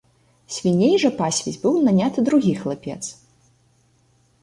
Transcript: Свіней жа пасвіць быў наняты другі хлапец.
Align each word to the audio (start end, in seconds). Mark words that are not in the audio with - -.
Свіней 0.55 0.95
жа 1.03 1.11
пасвіць 1.19 1.55
быў 1.67 1.75
наняты 1.91 2.19
другі 2.31 2.57
хлапец. 2.65 3.01